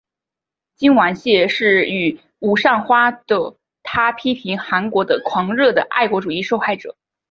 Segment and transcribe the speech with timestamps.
[0.77, 6.95] 金完燮是与吴善花的他批评韩国的狂热的爱国主义受害者。